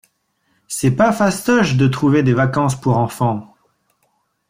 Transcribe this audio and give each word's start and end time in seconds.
C'est 0.67 0.95
pas 0.95 1.11
fastoche 1.13 1.75
de 1.75 1.87
trouver 1.87 2.23
des 2.23 2.33
vacances 2.33 2.73
pour 2.81 2.97
enfants. 2.97 3.53